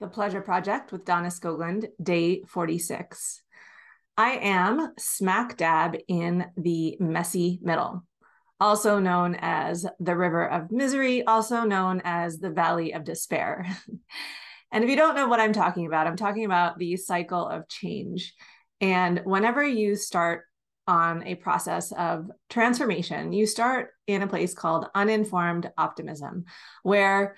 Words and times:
The 0.00 0.08
Pleasure 0.08 0.40
Project 0.40 0.90
with 0.90 1.04
Donna 1.04 1.28
Skoglund, 1.28 1.86
day 2.02 2.42
46. 2.48 3.42
I 4.16 4.32
am 4.32 4.92
smack 4.98 5.56
dab 5.56 5.96
in 6.08 6.46
the 6.56 6.96
messy 6.98 7.60
middle, 7.62 8.02
also 8.58 8.98
known 8.98 9.36
as 9.40 9.86
the 10.00 10.16
River 10.16 10.50
of 10.50 10.72
Misery, 10.72 11.24
also 11.24 11.62
known 11.62 12.02
as 12.04 12.38
the 12.38 12.50
Valley 12.50 12.92
of 12.92 13.04
Despair. 13.04 13.66
and 14.72 14.82
if 14.82 14.90
you 14.90 14.96
don't 14.96 15.14
know 15.14 15.28
what 15.28 15.40
I'm 15.40 15.52
talking 15.52 15.86
about, 15.86 16.08
I'm 16.08 16.16
talking 16.16 16.44
about 16.44 16.76
the 16.76 16.96
cycle 16.96 17.48
of 17.48 17.68
change. 17.68 18.34
And 18.80 19.20
whenever 19.24 19.64
you 19.64 19.94
start 19.94 20.42
on 20.88 21.22
a 21.24 21.36
process 21.36 21.92
of 21.92 22.28
transformation, 22.50 23.32
you 23.32 23.46
start 23.46 23.90
in 24.08 24.22
a 24.22 24.26
place 24.26 24.54
called 24.54 24.86
uninformed 24.92 25.70
optimism, 25.78 26.46
where 26.82 27.36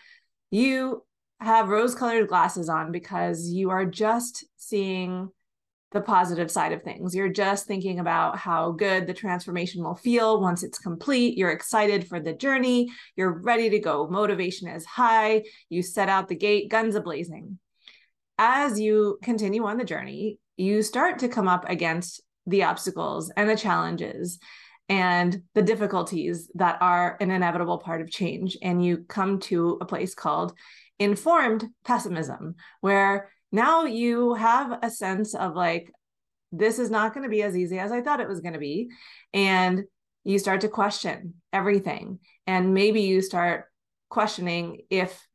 you 0.50 1.02
have 1.40 1.68
rose 1.68 1.94
colored 1.94 2.28
glasses 2.28 2.68
on 2.68 2.92
because 2.92 3.48
you 3.48 3.70
are 3.70 3.84
just 3.84 4.44
seeing 4.56 5.28
the 5.92 6.00
positive 6.00 6.50
side 6.50 6.72
of 6.72 6.82
things. 6.82 7.14
You're 7.14 7.28
just 7.28 7.66
thinking 7.66 8.00
about 8.00 8.36
how 8.36 8.72
good 8.72 9.06
the 9.06 9.14
transformation 9.14 9.82
will 9.82 9.94
feel 9.94 10.40
once 10.40 10.62
it's 10.62 10.78
complete. 10.78 11.38
You're 11.38 11.52
excited 11.52 12.06
for 12.06 12.20
the 12.20 12.32
journey. 12.32 12.88
You're 13.16 13.40
ready 13.40 13.70
to 13.70 13.78
go. 13.78 14.08
Motivation 14.08 14.68
is 14.68 14.84
high. 14.84 15.44
You 15.68 15.82
set 15.82 16.08
out 16.08 16.28
the 16.28 16.34
gate, 16.34 16.70
guns 16.70 16.96
a 16.96 17.00
blazing. 17.00 17.58
As 18.38 18.78
you 18.78 19.18
continue 19.22 19.64
on 19.64 19.78
the 19.78 19.84
journey, 19.84 20.38
you 20.56 20.82
start 20.82 21.20
to 21.20 21.28
come 21.28 21.48
up 21.48 21.68
against 21.68 22.20
the 22.46 22.64
obstacles 22.64 23.30
and 23.36 23.48
the 23.48 23.56
challenges 23.56 24.38
and 24.88 25.42
the 25.54 25.62
difficulties 25.62 26.50
that 26.54 26.78
are 26.80 27.16
an 27.20 27.30
inevitable 27.30 27.78
part 27.78 28.00
of 28.00 28.10
change. 28.10 28.56
And 28.62 28.84
you 28.84 28.98
come 29.08 29.40
to 29.40 29.78
a 29.80 29.86
place 29.86 30.14
called 30.14 30.52
informed 30.98 31.66
pessimism, 31.84 32.54
where 32.80 33.30
now 33.52 33.84
you 33.84 34.34
have 34.34 34.78
a 34.82 34.90
sense 34.90 35.34
of 35.34 35.54
like, 35.54 35.90
this 36.52 36.78
is 36.78 36.90
not 36.90 37.12
going 37.12 37.24
to 37.24 37.30
be 37.30 37.42
as 37.42 37.56
easy 37.56 37.78
as 37.78 37.92
I 37.92 38.00
thought 38.00 38.20
it 38.20 38.28
was 38.28 38.40
going 38.40 38.54
to 38.54 38.58
be. 38.58 38.88
And 39.32 39.84
you 40.24 40.38
start 40.38 40.62
to 40.62 40.68
question 40.68 41.34
everything. 41.52 42.18
And 42.46 42.74
maybe 42.74 43.02
you 43.02 43.20
start 43.20 43.66
questioning 44.08 44.82
if 44.90 45.26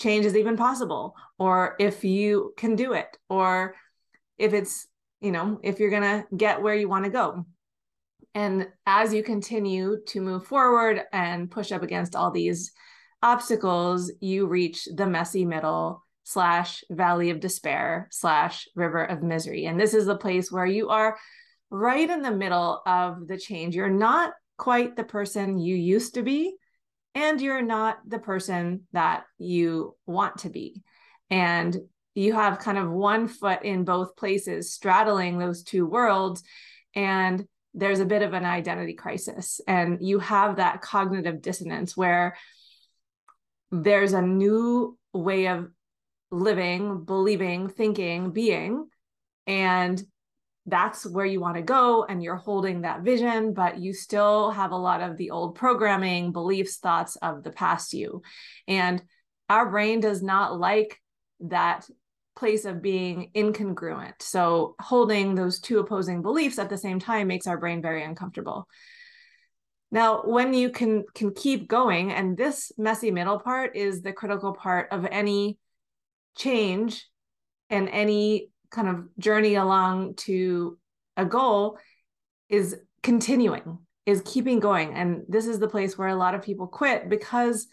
change 0.00 0.24
is 0.24 0.36
even 0.36 0.56
possible 0.56 1.14
or 1.38 1.76
if 1.78 2.04
you 2.04 2.52
can 2.56 2.74
do 2.74 2.92
it 2.92 3.16
or 3.28 3.74
if 4.38 4.52
it's, 4.52 4.86
you 5.20 5.30
know, 5.30 5.60
if 5.62 5.78
you're 5.78 5.90
going 5.90 6.02
to 6.02 6.24
get 6.36 6.62
where 6.62 6.74
you 6.74 6.88
want 6.88 7.04
to 7.04 7.10
go. 7.10 7.46
And 8.34 8.68
as 8.86 9.12
you 9.12 9.22
continue 9.22 9.98
to 10.08 10.20
move 10.20 10.46
forward 10.46 11.02
and 11.12 11.50
push 11.50 11.70
up 11.70 11.82
against 11.82 12.16
all 12.16 12.30
these 12.30 12.72
obstacles, 13.22 14.12
you 14.20 14.46
reach 14.46 14.88
the 14.92 15.06
messy 15.06 15.44
middle 15.44 16.04
slash 16.24 16.84
valley 16.90 17.30
of 17.30 17.40
despair 17.40 18.08
slash 18.10 18.68
river 18.74 19.04
of 19.04 19.22
misery. 19.22 19.66
And 19.66 19.78
this 19.78 19.94
is 19.94 20.06
the 20.06 20.16
place 20.16 20.50
where 20.50 20.66
you 20.66 20.88
are 20.88 21.16
right 21.70 22.08
in 22.08 22.22
the 22.22 22.30
middle 22.30 22.82
of 22.86 23.26
the 23.26 23.38
change. 23.38 23.74
You're 23.74 23.88
not 23.88 24.32
quite 24.58 24.94
the 24.94 25.04
person 25.04 25.58
you 25.58 25.74
used 25.74 26.14
to 26.14 26.22
be, 26.22 26.54
and 27.14 27.40
you're 27.40 27.62
not 27.62 27.98
the 28.06 28.18
person 28.18 28.86
that 28.92 29.24
you 29.38 29.96
want 30.06 30.38
to 30.38 30.50
be. 30.50 30.82
And 31.30 31.76
you 32.14 32.34
have 32.34 32.58
kind 32.58 32.78
of 32.78 32.90
one 32.90 33.26
foot 33.26 33.64
in 33.64 33.84
both 33.84 34.16
places, 34.16 34.72
straddling 34.72 35.38
those 35.38 35.62
two 35.62 35.86
worlds. 35.86 36.42
And 36.94 37.44
there's 37.74 38.00
a 38.00 38.06
bit 38.06 38.22
of 38.22 38.34
an 38.34 38.44
identity 38.44 38.92
crisis. 38.94 39.60
And 39.66 39.98
you 40.00 40.18
have 40.18 40.56
that 40.56 40.82
cognitive 40.82 41.40
dissonance 41.40 41.96
where 41.96 42.36
there's 43.72 44.12
a 44.12 44.22
new 44.22 44.96
way 45.12 45.48
of 45.48 45.68
living, 46.30 47.04
believing, 47.04 47.68
thinking, 47.68 48.30
being. 48.30 48.86
And 49.46 50.00
that's 50.66 51.04
where 51.04 51.26
you 51.26 51.40
want 51.40 51.56
to 51.56 51.62
go. 51.62 52.04
And 52.04 52.22
you're 52.22 52.36
holding 52.36 52.82
that 52.82 53.02
vision, 53.02 53.54
but 53.54 53.78
you 53.78 53.92
still 53.92 54.50
have 54.52 54.70
a 54.70 54.76
lot 54.76 55.00
of 55.00 55.16
the 55.16 55.30
old 55.30 55.56
programming, 55.56 56.32
beliefs, 56.32 56.76
thoughts 56.76 57.16
of 57.16 57.42
the 57.42 57.50
past 57.50 57.94
you. 57.94 58.22
And 58.68 59.02
our 59.48 59.68
brain 59.68 60.00
does 60.00 60.22
not 60.22 60.58
like 60.58 61.00
that 61.40 61.88
place 62.36 62.64
of 62.64 62.80
being 62.80 63.30
incongruent. 63.34 64.20
So 64.20 64.74
holding 64.80 65.34
those 65.34 65.60
two 65.60 65.78
opposing 65.78 66.22
beliefs 66.22 66.58
at 66.58 66.70
the 66.70 66.78
same 66.78 67.00
time 67.00 67.26
makes 67.26 67.46
our 67.46 67.58
brain 67.58 67.82
very 67.82 68.04
uncomfortable. 68.04 68.68
Now, 69.92 70.22
when 70.22 70.54
you 70.54 70.70
can 70.70 71.04
can 71.14 71.34
keep 71.34 71.68
going, 71.68 72.12
and 72.12 72.34
this 72.36 72.72
messy 72.78 73.10
middle 73.10 73.38
part 73.38 73.76
is 73.76 74.00
the 74.00 74.12
critical 74.12 74.54
part 74.54 74.88
of 74.90 75.04
any 75.04 75.58
change 76.34 77.06
and 77.68 77.90
any 77.90 78.48
kind 78.70 78.88
of 78.88 79.04
journey 79.18 79.56
along 79.56 80.14
to 80.14 80.78
a 81.18 81.26
goal 81.26 81.78
is 82.48 82.74
continuing, 83.02 83.78
is 84.06 84.22
keeping 84.24 84.60
going. 84.60 84.94
And 84.94 85.24
this 85.28 85.46
is 85.46 85.58
the 85.58 85.68
place 85.68 85.98
where 85.98 86.08
a 86.08 86.16
lot 86.16 86.34
of 86.34 86.42
people 86.42 86.68
quit 86.68 87.10
because 87.10 87.66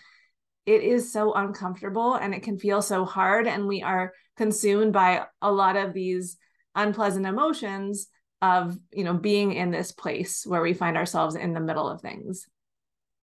it 0.65 0.83
is 0.83 1.13
so 1.13 1.33
uncomfortable 1.33 2.15
and 2.15 2.33
it 2.33 2.43
can 2.43 2.59
feel 2.59 2.81
so 2.81 3.05
hard. 3.05 3.47
And 3.47 3.65
we 3.65 3.81
are 3.81 4.11
consumed 4.35 4.91
by 4.91 5.25
a 5.41 5.51
lot 5.51 5.77
of 5.77 5.93
these 5.93 6.37
unpleasant 6.75 7.25
emotions 7.25 8.07
of 8.41 8.77
you 8.91 9.03
know 9.03 9.13
being 9.13 9.53
in 9.53 9.71
this 9.71 9.91
place 9.91 10.45
where 10.45 10.61
we 10.61 10.73
find 10.73 10.97
ourselves 10.97 11.35
in 11.35 11.53
the 11.53 11.59
middle 11.59 11.89
of 11.89 12.01
things. 12.01 12.47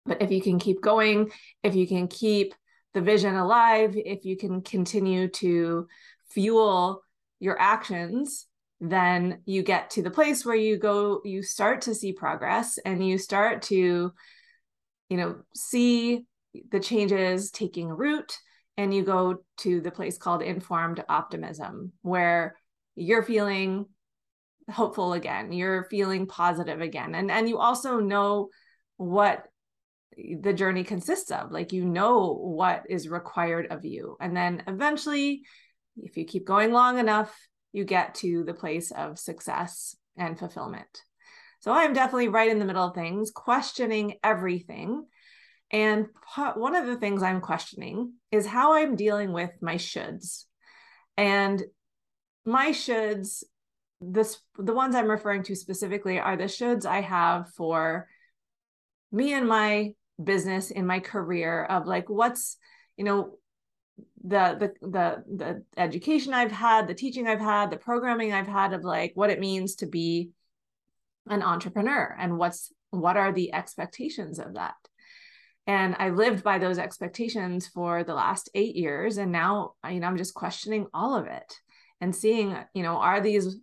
But 0.05 0.23
if 0.23 0.31
you 0.31 0.43
can 0.43 0.59
keep 0.59 0.81
going 0.81 1.31
if 1.63 1.75
you 1.75 1.87
can 1.87 2.09
keep 2.09 2.55
the 2.95 3.01
vision 3.01 3.37
alive 3.37 3.95
if 3.97 4.25
you 4.25 4.37
can 4.37 4.61
continue 4.63 5.29
to 5.29 5.87
fuel 6.31 7.03
your 7.41 7.59
actions 7.61 8.47
then 8.81 9.41
you 9.45 9.63
get 9.63 9.91
to 9.91 10.03
the 10.03 10.11
place 10.11 10.45
where 10.45 10.57
you 10.57 10.77
go 10.77 11.21
you 11.25 11.43
start 11.43 11.83
to 11.83 11.95
see 11.95 12.13
progress 12.13 12.79
and 12.85 13.07
you 13.07 13.17
start 13.17 13.63
to 13.63 14.13
you 15.09 15.17
know 15.17 15.37
see 15.55 16.25
the 16.71 16.81
changes 16.81 17.51
taking 17.51 17.89
root 17.89 18.37
and 18.77 18.93
you 18.93 19.05
go 19.05 19.39
to 19.59 19.81
the 19.81 19.91
place 19.91 20.19
called 20.19 20.43
informed 20.43 21.03
optimism 21.09 21.93
where 22.03 22.57
you're 22.97 23.23
feeling 23.23 23.87
hopeful 24.71 25.13
again. 25.13 25.53
You're 25.53 25.85
feeling 25.85 26.27
positive 26.27 26.81
again. 26.81 27.15
And 27.15 27.31
and 27.31 27.49
you 27.49 27.59
also 27.59 28.01
know 28.01 28.49
what 28.97 29.47
the 30.17 30.53
journey 30.53 30.85
consists 30.85 31.31
of. 31.31 31.51
Like 31.51 31.73
you 31.73 31.85
know 31.85 32.35
what 32.35 32.85
is 32.89 33.09
required 33.09 33.69
of 33.71 33.85
you. 33.85 34.17
And 34.21 34.37
then 34.37 34.63
eventually 34.67 35.43
if 35.97 36.17
you 36.17 36.25
keep 36.25 36.47
going 36.47 36.73
long 36.73 36.99
enough 36.99 37.35
you 37.73 37.85
get 37.85 38.15
to 38.17 38.45
the 38.45 38.55
place 38.55 38.91
of 38.91 39.19
success 39.19 39.97
and 40.17 40.39
fulfillment. 40.39 41.03
So 41.61 41.73
i'm 41.73 41.93
definitely 41.93 42.29
right 42.29 42.51
in 42.51 42.59
the 42.59 42.65
middle 42.65 42.87
of 42.87 42.95
things 42.95 43.31
questioning 43.31 44.15
everything. 44.23 45.07
And 45.71 46.09
one 46.55 46.75
of 46.75 46.87
the 46.87 46.97
things 46.97 47.23
i'm 47.23 47.41
questioning 47.41 48.13
is 48.31 48.47
how 48.47 48.75
i'm 48.75 48.97
dealing 48.97 49.33
with 49.33 49.51
my 49.61 49.77
shoulds. 49.77 50.45
And 51.17 51.63
my 52.45 52.71
shoulds 52.71 53.43
this 54.03 54.41
the 54.59 54.75
ones 54.75 54.95
I'm 54.95 55.11
referring 55.11 55.45
to 55.45 55.55
specifically 55.55 56.19
are 56.19 56.37
the 56.37 56.45
shoulds 56.45 56.85
I 56.85 57.01
have 57.01 57.51
for 57.51 58.09
me 59.13 59.33
and 59.33 59.47
my 59.47 59.95
business 60.23 60.71
in 60.71 60.87
my 60.87 61.01
career 61.01 61.65
of 61.65 61.87
like 61.87 62.09
what's 62.09 62.57
you 62.97 63.05
know 63.05 63.35
the 64.25 64.75
the 64.81 64.89
the 64.89 65.25
the 65.37 65.65
education 65.77 66.35
I've 66.35 66.53
had, 66.53 66.87
the 66.87 66.95
teaching 66.95 67.27
I've 67.27 67.41
had, 67.41 67.71
the 67.71 67.77
programming 67.77 68.33
I've 68.33 68.47
had 68.47 68.73
of 68.73 68.85
like 68.85 69.13
what 69.15 69.31
it 69.31 69.41
means 69.41 69.77
to 69.77 69.87
be 69.87 70.31
an 71.29 71.43
entrepreneur 71.43 72.17
and 72.19 72.39
what's 72.39 72.73
what 72.91 73.17
are 73.17 73.33
the 73.33 73.53
expectations 73.53 74.39
of 74.39 74.55
that. 74.55 74.75
And 75.67 75.95
I 75.99 76.11
lived 76.11 76.43
by 76.43 76.59
those 76.59 76.79
expectations 76.79 77.69
for 77.69 78.03
the 78.03 78.15
last 78.15 78.51
8 78.55 78.75
years 78.75 79.19
and 79.19 79.33
now 79.33 79.73
you 79.89 80.01
know 80.01 80.07
I'm 80.07 80.19
just 80.19 80.35
questioning 80.35 80.87
all 80.93 81.17
of 81.17 81.27
it 81.27 81.55
and 82.01 82.15
seeing 82.15 82.57
you 82.75 82.83
know 82.83 82.97
are 82.97 83.21
these 83.21 83.57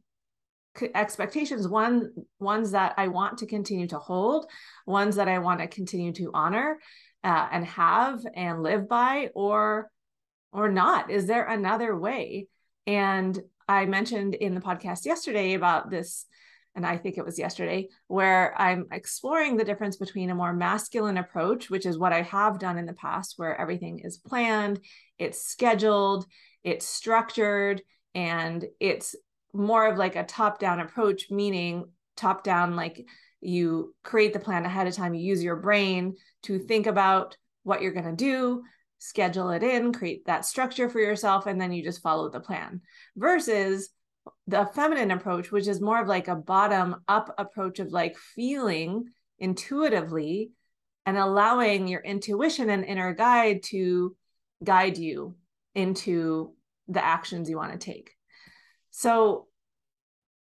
expectations 0.96 1.68
one 1.68 2.12
ones 2.40 2.72
that 2.72 2.94
i 2.98 3.08
want 3.08 3.38
to 3.38 3.46
continue 3.46 3.88
to 3.88 4.00
hold 4.00 4.46
ones 4.86 5.16
that 5.16 5.28
i 5.28 5.40
want 5.40 5.60
to 5.60 5.68
continue 5.68 6.12
to 6.12 6.31
honor 6.34 6.78
uh, 7.24 7.48
and 7.52 7.66
have 7.66 8.22
and 8.34 8.64
live 8.64 8.88
by 8.88 9.30
or 9.36 9.92
or 10.52 10.70
not. 10.70 11.12
Is 11.12 11.28
there 11.28 11.46
another 11.46 11.96
way? 11.96 12.48
And 12.88 13.40
i 13.68 13.86
mentioned 13.86 14.34
in 14.34 14.56
the 14.56 14.62
podcast 14.62 15.06
yesterday 15.06 15.54
about 15.54 15.92
this 15.92 16.26
and 16.76 16.88
i 16.88 16.98
think 16.98 17.20
it 17.20 17.26
was 17.26 17.38
yesterday 17.38 17.88
where 18.08 18.60
i'm 18.60 18.88
exploring 18.92 19.58
the 19.58 19.64
difference 19.64 19.96
between 19.96 20.31
a 20.31 20.36
more 20.36 20.54
masculine 20.54 21.18
approach 21.18 21.70
which 21.70 21.86
is 21.86 22.00
what 22.00 22.12
i 22.14 22.24
have 22.24 22.58
done 22.58 22.80
in 22.80 22.88
the 22.88 22.94
past 22.94 23.36
where 23.38 23.56
everything 23.62 24.00
is 24.00 24.18
planned 24.18 24.80
it's 25.20 25.44
scheduled 25.44 26.26
it's 26.64 26.88
structured 26.88 27.84
and 28.16 28.66
it's 28.80 29.16
more 29.54 29.88
of 29.88 29.98
like 29.98 30.16
a 30.16 30.24
top 30.24 30.60
down 30.60 30.80
approach, 30.80 31.30
meaning 31.30 31.90
top 32.16 32.44
down, 32.44 32.75
like 32.75 33.06
you 33.42 33.96
create 34.04 34.34
the 34.34 34.40
plan 34.40 34.66
ahead 34.66 34.88
of 34.88 34.96
time, 34.96 35.13
you 35.13 35.22
use 35.22 35.44
your 35.44 35.56
brain 35.56 36.16
to 36.44 36.60
think 36.60 36.88
about 36.88 37.38
what 37.63 37.81
you're 37.81 37.94
going 37.94 38.06
to 38.06 38.16
do, 38.16 38.63
schedule 39.00 39.50
it 39.50 39.63
in, 39.63 39.94
create 39.94 40.25
that 40.25 40.46
structure 40.46 40.90
for 40.90 41.00
yourself, 41.00 41.46
and 41.46 41.60
then 41.60 41.72
you 41.72 41.84
just 41.84 42.01
follow 42.01 42.30
the 42.30 42.40
plan. 42.40 42.81
Versus 43.16 43.90
the 44.48 44.66
feminine 44.75 45.12
approach, 45.12 45.52
which 45.52 45.68
is 45.68 45.81
more 45.81 46.02
of 46.02 46.07
like 46.07 46.28
a 46.28 46.36
bottom 46.36 46.98
up 47.07 47.34
approach 47.38 47.80
of 47.80 47.92
like 47.92 48.18
feeling 48.18 49.06
intuitively 49.40 50.52
and 51.06 51.18
allowing 51.18 51.88
your 51.88 52.02
intuition 52.02 52.69
and 52.69 52.86
inner 52.86 53.13
guide 53.13 53.63
to 53.63 54.16
guide 54.63 54.98
you 54.98 55.36
into 55.74 56.54
the 56.88 57.04
actions 57.04 57.50
you 57.50 57.57
want 57.57 57.72
to 57.72 57.78
take. 57.78 58.12
So 58.92 59.48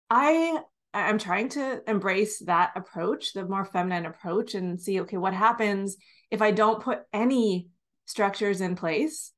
I 0.10 0.60
I'm 0.94 1.18
trying 1.18 1.50
to 1.50 1.82
embrace 1.88 2.40
that 2.46 2.72
approach, 2.76 3.34
the 3.34 3.46
more 3.46 3.66
feminine 3.66 4.06
approach 4.06 4.54
and 4.54 4.80
see 4.80 5.02
okay 5.02 5.18
what 5.18 5.34
happens 5.34 5.98
if 6.30 6.42
I 6.42 6.52
don't 6.52 6.84
put 6.84 7.02
any 7.12 7.70
structures 8.06 8.62
in 8.62 8.76
place 8.76 9.32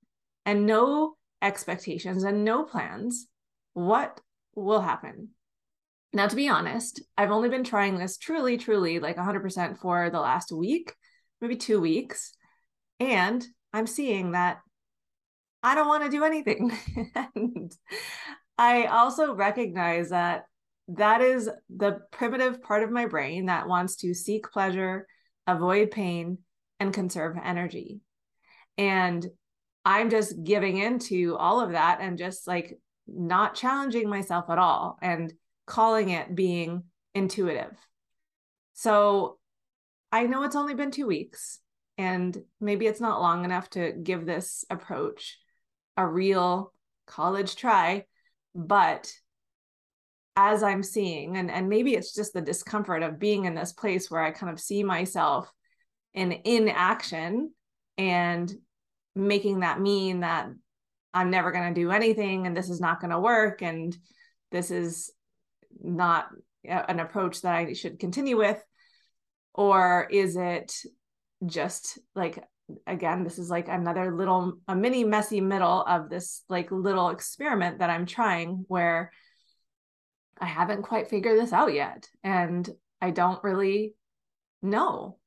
and 0.46 0.66
no 0.66 1.16
expectations 1.42 2.24
and 2.24 2.44
no 2.44 2.64
plans, 2.64 3.28
what 3.74 4.20
will 4.56 4.82
happen? 4.82 5.30
Now, 6.14 6.28
to 6.28 6.36
be 6.36 6.48
honest, 6.48 7.02
I've 7.18 7.32
only 7.32 7.50
been 7.50 7.66
trying 7.66 7.98
this 7.98 8.18
truly, 8.18 8.58
truly 8.58 9.00
like 9.00 9.18
100% 9.18 9.78
for 9.78 10.10
the 10.10 10.20
last 10.22 10.52
week, 10.52 10.94
maybe 11.42 11.58
two 11.58 11.82
weeks. 11.82 12.34
And 13.00 13.46
I'm 13.74 13.88
seeing 13.88 14.32
that 14.32 14.60
I 15.62 15.76
don't 15.76 15.88
want 15.88 16.06
to 16.06 16.10
do 16.10 16.24
anything. 16.24 16.72
and 17.36 17.72
I 18.58 18.86
also 18.86 19.34
recognize 19.34 20.10
that 20.10 20.46
that 20.88 21.22
is 21.22 21.50
the 21.76 22.02
primitive 22.12 22.62
part 22.62 22.84
of 22.84 22.92
my 22.92 23.06
brain 23.08 23.48
that 23.48 23.68
wants 23.68 23.98
to 23.98 24.14
seek 24.14 24.52
pleasure, 24.52 25.08
avoid 25.48 25.92
pain, 25.92 26.38
and 26.80 26.94
conserve 26.94 27.36
energy. 27.44 28.02
And 28.78 29.26
I'm 29.84 30.10
just 30.10 30.44
giving 30.44 30.78
into 30.78 31.36
all 31.38 31.60
of 31.60 31.72
that 31.72 32.00
and 32.02 32.18
just 32.18 32.48
like 32.48 32.80
not 33.08 33.56
challenging 33.56 34.10
myself 34.10 34.50
at 34.50 34.58
all 34.58 34.98
and 35.02 35.34
calling 35.66 36.10
it 36.10 36.36
being 36.36 36.84
intuitive. 37.14 37.76
So 38.74 39.38
I 40.12 40.24
know 40.24 40.44
it's 40.44 40.56
only 40.56 40.74
been 40.74 40.92
two 40.92 41.08
weeks 41.08 41.60
and 41.98 42.38
maybe 42.60 42.88
it's 42.88 43.02
not 43.02 43.22
long 43.22 43.46
enough 43.46 43.70
to 43.72 43.92
give 43.92 44.26
this 44.26 44.66
approach 44.70 45.40
a 45.98 46.06
real 46.06 46.74
college 47.08 47.56
try, 47.56 48.06
but 48.56 49.12
as 50.38 50.64
I'm 50.64 50.82
seeing, 50.82 51.38
and, 51.38 51.52
and 51.52 51.70
maybe 51.70 51.94
it's 51.94 52.14
just 52.14 52.34
the 52.34 52.42
discomfort 52.42 53.04
of 53.04 53.20
being 53.20 53.46
in 53.46 53.56
this 53.56 53.74
place 53.74 54.10
where 54.10 54.22
I 54.22 54.32
kind 54.32 54.52
of 54.52 54.60
see 54.60 54.84
myself 54.84 55.52
in 56.14 56.32
inaction 56.44 57.52
and 57.98 58.52
making 59.16 59.62
that 59.62 59.80
mean 59.80 60.22
that 60.22 60.50
I'm 61.14 61.30
never 61.30 61.52
going 61.52 61.74
to 61.74 61.80
do 61.80 61.92
anything 61.92 62.48
and 62.48 62.56
this 62.56 62.70
is 62.70 62.82
not 62.82 63.00
going 63.00 63.12
to 63.12 63.20
work 63.20 63.62
and 63.62 63.96
this 64.52 64.72
is 64.72 65.12
not 65.82 66.28
an 66.64 67.00
approach 67.00 67.42
that 67.42 67.56
I 67.56 67.74
should 67.74 68.00
continue 68.00 68.38
with? 68.38 68.62
Or 69.54 70.08
is 70.12 70.36
it 70.36 70.76
just 71.46 72.00
like, 72.16 72.44
again, 72.88 73.24
this 73.24 73.40
is 73.40 73.50
like 73.50 73.68
another 73.68 74.16
little, 74.16 74.58
a 74.68 74.76
mini 74.76 75.04
messy 75.04 75.42
middle 75.42 75.84
of 75.84 76.10
this 76.10 76.44
like 76.50 76.72
little 76.72 77.10
experiment 77.10 77.80
that 77.80 77.90
I'm 77.90 78.06
trying 78.06 78.66
where 78.68 79.12
I 80.40 80.46
haven't 80.46 80.84
quite 80.84 81.10
figured 81.10 81.40
this 81.40 81.54
out 81.54 81.74
yet. 81.74 82.08
And 82.24 82.70
I 83.02 83.12
don't 83.12 83.44
really 83.44 83.94
know 84.62 85.18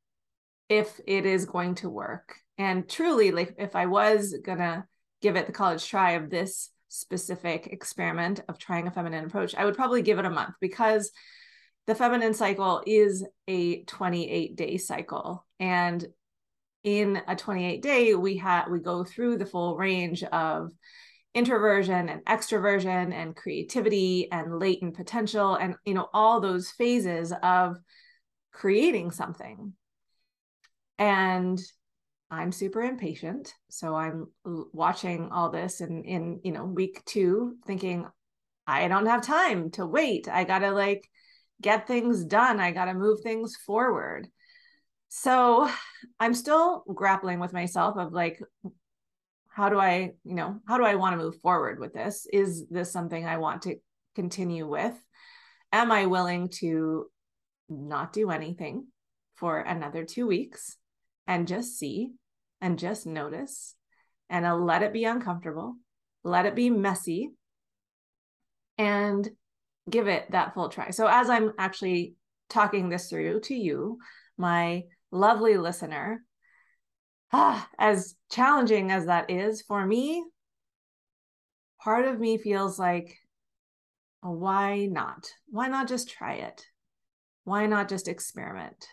if 0.69 1.01
it 1.07 1.27
is 1.27 1.47
going 1.47 1.77
to 1.77 1.89
work. 1.89 2.35
And 2.59 2.89
truly, 2.89 3.31
like 3.31 3.55
if 3.59 3.77
I 3.77 3.87
was 3.87 4.35
gonna 4.45 4.87
give 5.23 5.37
it 5.37 5.47
the 5.47 5.53
college 5.53 5.89
try 5.89 6.13
of 6.13 6.31
this 6.31 6.71
specific 6.89 7.69
experiment 7.69 8.41
of 8.49 8.59
trying 8.59 8.87
a 8.87 8.91
feminine 8.91 9.25
approach, 9.25 9.55
I 9.55 9.65
would 9.65 9.77
probably 9.77 10.03
give 10.03 10.19
it 10.19 10.25
a 10.25 10.31
month 10.31 10.55
because 10.61 11.11
the 11.87 11.95
feminine 11.95 12.35
cycle 12.35 12.83
is 12.87 13.25
a 13.47 13.83
28 13.85 14.57
day 14.57 14.77
cycle. 14.77 15.47
And 15.59 16.07
in 16.97 17.21
a 17.29 17.37
28 17.37 17.83
day, 17.83 18.15
we 18.15 18.39
have 18.39 18.69
we 18.71 18.81
go 18.81 19.05
through 19.05 19.39
the 19.39 19.47
full 19.47 19.77
range 19.77 20.23
of 20.25 20.73
introversion 21.35 22.09
and 22.09 22.25
extroversion 22.25 23.13
and 23.13 23.37
creativity 23.37 24.31
and 24.33 24.59
latent 24.59 24.97
potential 24.97 25.55
and 25.55 25.77
you 25.85 25.95
know 25.95 26.09
all 26.13 26.41
those 26.41 26.71
phases 26.71 27.33
of 27.43 27.77
creating 28.53 29.11
something. 29.11 29.73
And 30.99 31.61
i'm 32.31 32.53
super 32.53 32.83
impatient 32.83 33.55
so 33.71 33.95
i'm 33.95 34.27
watching 34.45 35.31
all 35.33 35.49
this 35.49 35.81
and 35.81 36.05
in 36.05 36.39
you 36.45 36.53
know 36.53 36.63
week 36.63 37.03
2 37.07 37.57
thinking 37.67 38.07
i 38.67 38.87
don't 38.87 39.07
have 39.07 39.23
time 39.23 39.71
to 39.71 39.87
wait. 39.87 40.29
I 40.29 40.45
got 40.45 40.59
to 40.59 40.71
like 40.73 41.09
get 41.61 41.87
things 41.87 42.25
done. 42.25 42.61
I 42.61 42.71
got 42.71 42.85
to 42.85 42.95
move 42.95 43.21
things 43.21 43.57
forward 43.57 44.29
so 45.09 45.69
i'm 46.21 46.35
still 46.35 46.85
grappling 46.95 47.41
with 47.41 47.53
myself 47.53 47.97
of 47.97 48.13
like 48.13 48.41
how 49.49 49.69
do 49.69 49.79
i 49.79 50.13
you 50.25 50.35
know 50.35 50.61
how 50.67 50.77
do 50.79 50.85
i 50.85 50.95
want 50.95 51.13
to 51.19 51.25
move 51.25 51.41
forward 51.41 51.79
with 51.79 51.93
this 51.93 52.27
is 52.33 52.67
this 52.69 52.93
something 52.93 53.27
i 53.27 53.39
want 53.39 53.63
to 53.63 53.77
continue 54.15 54.69
with 54.69 54.95
am 55.73 55.91
i 55.91 56.07
willing 56.07 56.49
to 56.49 57.07
not 57.69 58.13
do 58.13 58.31
anything 58.31 58.87
for 59.37 59.61
another 59.61 60.05
two 60.05 60.27
weeks 60.27 60.77
and 61.27 61.49
just 61.49 61.79
see 61.79 62.13
and 62.61 62.79
just 62.79 63.07
notice 63.07 63.75
and 64.31 64.47
I'll 64.47 64.63
let 64.63 64.83
it 64.83 64.93
be 64.93 65.05
uncomfortable, 65.05 65.77
let 66.23 66.47
it 66.47 66.55
be 66.55 66.71
messy, 66.71 67.31
and 68.77 69.29
give 69.89 70.07
it 70.07 70.31
that 70.31 70.55
full 70.55 70.69
try. 70.69 70.91
So, 70.91 71.07
as 71.07 71.31
I'm 71.31 71.53
actually 71.59 72.15
talking 72.49 72.89
this 72.89 73.09
through 73.09 73.41
to 73.41 73.55
you, 73.55 73.99
my 74.37 74.85
lovely 75.11 75.57
listener, 75.57 76.25
ah, 77.33 77.69
as 77.79 78.15
challenging 78.31 78.91
as 78.91 79.07
that 79.07 79.31
is 79.31 79.63
for 79.63 79.85
me, 79.85 80.25
part 81.83 82.07
of 82.07 82.19
me 82.19 82.39
feels 82.39 82.79
like, 82.79 83.17
why 84.21 84.87
not? 84.87 85.33
Why 85.49 85.69
not 85.69 85.89
just 85.89 86.11
try 86.11 86.35
it? 86.35 86.65
Why 87.45 87.67
not 87.67 87.89
just 87.89 88.09
experiment? 88.09 88.87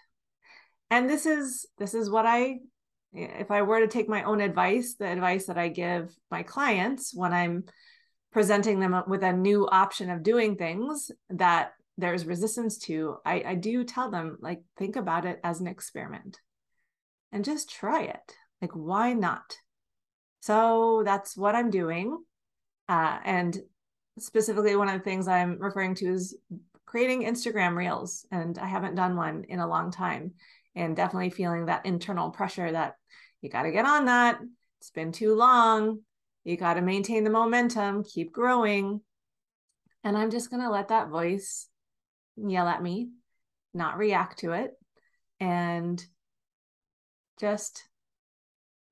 and 0.89 1.09
this 1.09 1.25
is 1.25 1.65
this 1.77 1.93
is 1.93 2.09
what 2.09 2.25
i 2.25 2.57
if 3.13 3.51
i 3.51 3.61
were 3.61 3.79
to 3.79 3.87
take 3.87 4.09
my 4.09 4.23
own 4.23 4.41
advice 4.41 4.95
the 4.95 5.07
advice 5.07 5.45
that 5.45 5.57
i 5.57 5.67
give 5.67 6.13
my 6.31 6.43
clients 6.43 7.13
when 7.13 7.33
i'm 7.33 7.63
presenting 8.31 8.79
them 8.79 9.01
with 9.07 9.23
a 9.23 9.31
new 9.31 9.67
option 9.67 10.09
of 10.09 10.23
doing 10.23 10.55
things 10.55 11.09
that 11.29 11.73
there's 11.97 12.25
resistance 12.25 12.77
to 12.77 13.17
i, 13.25 13.43
I 13.45 13.55
do 13.55 13.83
tell 13.83 14.11
them 14.11 14.37
like 14.41 14.61
think 14.77 14.95
about 14.95 15.25
it 15.25 15.39
as 15.43 15.61
an 15.61 15.67
experiment 15.67 16.39
and 17.31 17.45
just 17.45 17.69
try 17.69 18.03
it 18.03 18.33
like 18.61 18.71
why 18.71 19.13
not 19.13 19.57
so 20.41 21.03
that's 21.05 21.37
what 21.37 21.55
i'm 21.55 21.69
doing 21.69 22.17
uh, 22.87 23.17
and 23.25 23.57
specifically 24.19 24.75
one 24.75 24.89
of 24.89 24.93
the 24.95 25.03
things 25.03 25.27
i'm 25.27 25.57
referring 25.59 25.95
to 25.95 26.05
is 26.05 26.37
creating 26.85 27.23
instagram 27.23 27.75
reels 27.75 28.25
and 28.31 28.57
i 28.59 28.67
haven't 28.67 28.95
done 28.95 29.15
one 29.15 29.43
in 29.49 29.59
a 29.59 29.67
long 29.67 29.91
time 29.91 30.31
and 30.75 30.95
definitely 30.95 31.29
feeling 31.29 31.65
that 31.65 31.85
internal 31.85 32.29
pressure 32.29 32.71
that 32.71 32.95
you 33.41 33.49
got 33.49 33.63
to 33.63 33.71
get 33.71 33.85
on 33.85 34.05
that. 34.05 34.39
It's 34.79 34.91
been 34.91 35.11
too 35.11 35.35
long. 35.35 35.99
You 36.43 36.57
got 36.57 36.75
to 36.75 36.81
maintain 36.81 37.23
the 37.23 37.29
momentum, 37.29 38.03
keep 38.03 38.31
growing. 38.31 39.01
And 40.03 40.17
I'm 40.17 40.29
just 40.29 40.49
going 40.49 40.61
to 40.61 40.69
let 40.69 40.89
that 40.89 41.09
voice 41.09 41.67
yell 42.37 42.67
at 42.67 42.83
me, 42.83 43.09
not 43.73 43.97
react 43.97 44.39
to 44.39 44.53
it, 44.53 44.71
and 45.39 46.03
just 47.39 47.83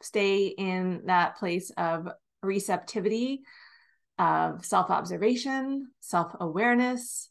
stay 0.01 0.47
in 0.47 1.03
that 1.05 1.37
place 1.37 1.71
of 1.77 2.09
receptivity, 2.41 3.41
of 4.19 4.65
self 4.65 4.89
observation, 4.89 5.87
self 5.99 6.35
awareness, 6.39 7.29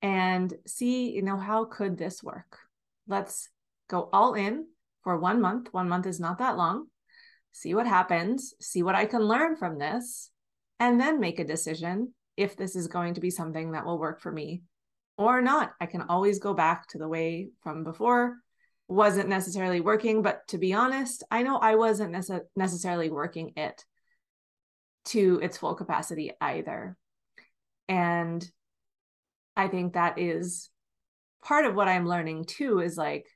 and 0.00 0.52
see, 0.66 1.10
you 1.10 1.22
know, 1.22 1.36
how 1.36 1.64
could 1.64 1.98
this 1.98 2.22
work? 2.22 2.58
Let's 3.06 3.48
go 3.88 4.08
all 4.12 4.34
in 4.34 4.66
for 5.02 5.18
one 5.18 5.40
month. 5.40 5.68
One 5.72 5.88
month 5.88 6.06
is 6.06 6.20
not 6.20 6.38
that 6.38 6.56
long. 6.56 6.86
See 7.52 7.74
what 7.74 7.86
happens, 7.86 8.54
see 8.60 8.82
what 8.82 8.94
I 8.94 9.04
can 9.04 9.22
learn 9.22 9.56
from 9.56 9.78
this, 9.78 10.30
and 10.80 10.98
then 10.98 11.20
make 11.20 11.38
a 11.38 11.44
decision 11.44 12.14
if 12.36 12.56
this 12.56 12.76
is 12.76 12.86
going 12.88 13.14
to 13.14 13.20
be 13.20 13.30
something 13.30 13.72
that 13.72 13.84
will 13.84 13.98
work 13.98 14.20
for 14.20 14.32
me 14.32 14.62
or 15.28 15.42
not. 15.42 15.72
I 15.80 15.86
can 15.86 16.02
always 16.02 16.38
go 16.38 16.54
back 16.54 16.88
to 16.88 16.98
the 16.98 17.08
way 17.08 17.50
from 17.62 17.84
before. 17.84 18.36
Wasn't 18.88 19.28
necessarily 19.28 19.80
working, 19.80 20.22
but 20.22 20.46
to 20.48 20.58
be 20.58 20.72
honest, 20.72 21.24
I 21.30 21.42
know 21.42 21.56
I 21.56 21.76
wasn't 21.76 22.14
nece- 22.14 22.46
necessarily 22.56 23.10
working 23.10 23.52
it 23.56 23.84
to 25.06 25.40
its 25.42 25.58
full 25.58 25.74
capacity 25.74 26.32
either. 26.40 26.96
And 27.88 28.48
I 29.56 29.68
think 29.68 29.94
that 29.94 30.18
is 30.18 30.70
part 31.42 31.64
of 31.64 31.74
what 31.74 31.88
I'm 31.88 32.06
learning 32.06 32.44
too 32.44 32.80
is 32.80 32.96
like 32.96 33.26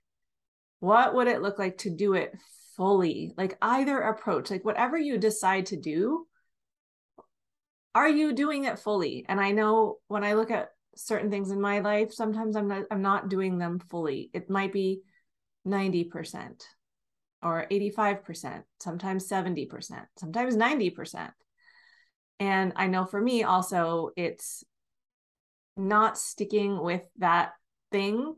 what 0.81 1.15
would 1.15 1.27
it 1.27 1.43
look 1.43 1.59
like 1.59 1.79
to 1.79 1.91
do 1.91 2.15
it 2.15 2.33
fully, 2.77 3.33
like 3.37 3.57
either 3.63 3.99
approach, 3.99 4.51
like 4.51 4.65
whatever 4.65 4.99
you 4.99 5.19
decide 5.19 5.67
to 5.67 5.77
do, 5.77 6.27
are 7.95 8.09
you 8.09 8.35
doing 8.35 8.65
it 8.65 8.79
fully? 8.79 9.25
And 9.29 9.41
I 9.41 9.53
know 9.53 9.97
when 10.09 10.23
I 10.23 10.35
look 10.35 10.51
at 10.51 10.69
certain 10.97 11.31
things 11.31 11.51
in 11.51 11.61
my 11.61 11.81
life, 11.81 12.13
sometimes 12.13 12.57
I'm 12.57 12.69
not 12.69 12.85
I'm 12.91 13.03
not 13.03 13.29
doing 13.29 13.59
them 13.59 13.79
fully. 13.79 14.31
It 14.33 14.51
might 14.51 14.73
be 14.73 15.03
90% 15.67 16.63
or 17.43 17.67
85%, 17.71 18.63
sometimes 18.81 19.29
70%, 19.29 20.07
sometimes 20.17 20.57
90%. 20.57 21.31
And 22.39 22.73
I 22.77 22.87
know 22.87 23.05
for 23.05 23.21
me 23.21 23.45
also 23.45 24.11
it's 24.17 24.65
not 25.77 26.19
sticking 26.19 26.83
with 26.83 27.07
that 27.19 27.53
thing 27.93 28.35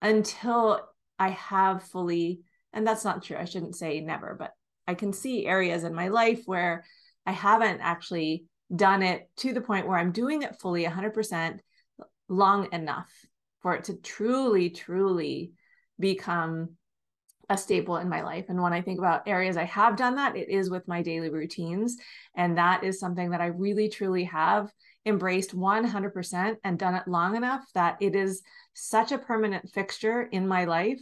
until 0.00 0.80
I 1.18 1.30
have 1.30 1.84
fully, 1.84 2.40
and 2.72 2.86
that's 2.86 3.04
not 3.04 3.22
true. 3.22 3.36
I 3.36 3.44
shouldn't 3.44 3.76
say 3.76 4.00
never, 4.00 4.34
but 4.38 4.52
I 4.86 4.94
can 4.94 5.12
see 5.12 5.46
areas 5.46 5.84
in 5.84 5.94
my 5.94 6.08
life 6.08 6.42
where 6.46 6.84
I 7.24 7.32
haven't 7.32 7.80
actually 7.80 8.46
done 8.74 9.02
it 9.02 9.30
to 9.36 9.52
the 9.52 9.60
point 9.60 9.86
where 9.86 9.98
I'm 9.98 10.12
doing 10.12 10.42
it 10.42 10.58
fully 10.60 10.84
100% 10.84 11.60
long 12.28 12.72
enough 12.72 13.10
for 13.60 13.74
it 13.74 13.84
to 13.84 13.94
truly, 13.94 14.70
truly 14.70 15.52
become 15.98 16.70
a 17.48 17.56
staple 17.56 17.96
in 17.96 18.08
my 18.08 18.22
life. 18.22 18.46
And 18.48 18.62
when 18.62 18.72
I 18.72 18.80
think 18.80 18.98
about 18.98 19.28
areas 19.28 19.56
I 19.56 19.64
have 19.64 19.96
done 19.96 20.16
that, 20.16 20.36
it 20.36 20.48
is 20.48 20.70
with 20.70 20.88
my 20.88 21.02
daily 21.02 21.28
routines. 21.28 21.96
And 22.34 22.56
that 22.56 22.84
is 22.84 22.98
something 22.98 23.30
that 23.30 23.40
I 23.40 23.46
really, 23.46 23.88
truly 23.88 24.24
have 24.24 24.72
embraced 25.04 25.52
100% 25.52 26.58
and 26.64 26.78
done 26.78 26.94
it 26.94 27.08
long 27.08 27.36
enough 27.36 27.64
that 27.74 27.96
it 28.00 28.14
is 28.14 28.42
such 28.74 29.12
a 29.12 29.18
permanent 29.18 29.68
fixture 29.70 30.22
in 30.22 30.46
my 30.46 30.64
life 30.64 31.00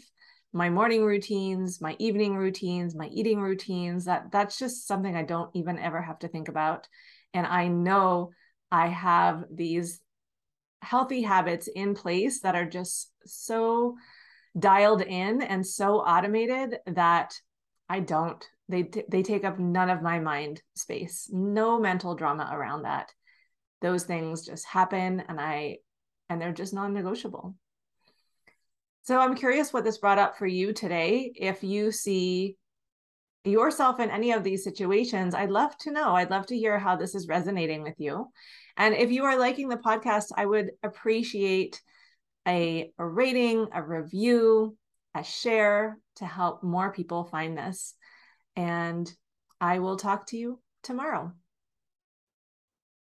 my 0.52 0.68
morning 0.68 1.04
routines 1.04 1.80
my 1.80 1.94
evening 1.98 2.34
routines 2.34 2.94
my 2.94 3.06
eating 3.08 3.40
routines 3.40 4.06
that 4.06 4.32
that's 4.32 4.58
just 4.58 4.86
something 4.86 5.14
i 5.14 5.22
don't 5.22 5.50
even 5.54 5.78
ever 5.78 6.00
have 6.00 6.18
to 6.18 6.28
think 6.28 6.48
about 6.48 6.88
and 7.34 7.46
i 7.46 7.68
know 7.68 8.30
i 8.72 8.88
have 8.88 9.44
these 9.52 10.00
healthy 10.82 11.22
habits 11.22 11.68
in 11.68 11.94
place 11.94 12.40
that 12.40 12.54
are 12.54 12.64
just 12.64 13.10
so 13.24 13.96
dialed 14.58 15.02
in 15.02 15.42
and 15.42 15.66
so 15.66 16.00
automated 16.00 16.78
that 16.86 17.34
i 17.88 18.00
don't 18.00 18.48
they 18.70 18.88
they 19.08 19.22
take 19.22 19.44
up 19.44 19.58
none 19.58 19.90
of 19.90 20.02
my 20.02 20.20
mind 20.20 20.62
space. 20.74 21.28
No 21.32 21.78
mental 21.78 22.14
drama 22.14 22.48
around 22.52 22.82
that. 22.82 23.12
Those 23.82 24.04
things 24.04 24.46
just 24.46 24.64
happen 24.66 25.22
and 25.28 25.40
i 25.40 25.78
and 26.28 26.40
they're 26.40 26.52
just 26.52 26.72
non-negotiable. 26.72 27.54
So 29.02 29.18
i'm 29.18 29.34
curious 29.34 29.72
what 29.72 29.84
this 29.84 29.98
brought 29.98 30.18
up 30.18 30.38
for 30.38 30.46
you 30.46 30.72
today. 30.72 31.32
If 31.34 31.64
you 31.64 31.90
see 31.90 32.56
yourself 33.44 34.00
in 34.00 34.10
any 34.10 34.32
of 34.32 34.44
these 34.44 34.62
situations 34.62 35.34
i'd 35.34 35.50
love 35.50 35.76
to 35.78 35.90
know. 35.90 36.14
I'd 36.14 36.30
love 36.30 36.46
to 36.46 36.56
hear 36.56 36.78
how 36.78 36.96
this 36.96 37.14
is 37.14 37.28
resonating 37.28 37.82
with 37.82 37.94
you. 37.98 38.28
And 38.76 38.94
if 38.94 39.10
you 39.10 39.24
are 39.24 39.38
liking 39.38 39.68
the 39.68 39.76
podcast 39.76 40.26
i 40.36 40.44
would 40.44 40.72
appreciate 40.82 41.80
a, 42.46 42.90
a 42.98 43.06
rating 43.06 43.68
a 43.72 43.82
review 43.82 44.76
a 45.14 45.24
share 45.24 45.98
to 46.16 46.26
help 46.26 46.62
more 46.62 46.92
people 46.92 47.24
find 47.24 47.56
this. 47.56 47.94
And 48.56 49.10
i 49.60 49.78
will 49.78 49.96
talk 49.96 50.26
to 50.28 50.36
you 50.36 50.60
tomorrow 50.82 51.32